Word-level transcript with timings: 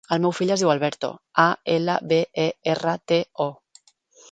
El 0.15 0.21
meu 0.21 0.31
fill 0.35 0.53
es 0.53 0.63
diu 0.63 0.71
Alberto: 0.75 1.09
a, 1.43 1.45
ela, 1.75 1.99
be, 2.13 2.19
e, 2.47 2.49
erra, 2.75 2.97
te, 3.13 3.23
o. 3.49 3.51